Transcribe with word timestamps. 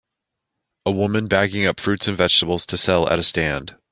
a 0.83 0.89
woman 0.91 1.27
bagging 1.27 1.67
up 1.67 1.79
fruits 1.79 2.07
and 2.07 2.17
vegetables 2.17 2.65
to 2.65 2.75
sell 2.75 3.07
at 3.07 3.19
a 3.19 3.23
stand 3.23 3.75